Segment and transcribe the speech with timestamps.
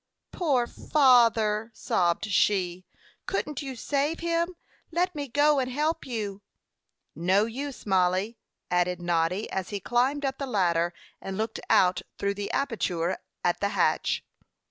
[0.31, 2.87] "Poor father," sobbed she.
[3.27, 4.55] "Couldn't you save him?
[4.89, 6.41] Let me go and help you."
[7.13, 8.39] "No use, Mollie,"
[8.71, 10.91] added Noddy, as he climbed up the ladder,
[11.21, 14.25] and looked out through the aperture at the hatch.